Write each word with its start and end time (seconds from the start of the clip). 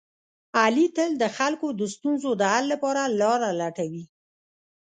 علي 0.61 0.87
تل 0.95 1.11
د 1.21 1.23
خلکو 1.37 1.67
د 1.79 1.81
ستونزو 1.93 2.29
د 2.37 2.41
حل 2.51 2.65
لپاره 2.73 3.01
لاره 3.21 3.49
لټوي. 3.59 4.03